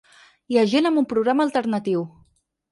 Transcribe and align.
Hi 0.53 0.57
ha 0.61 0.63
gent 0.71 0.89
amb 0.91 1.03
un 1.03 1.07
programa 1.13 1.47
alternatiu. 1.51 2.05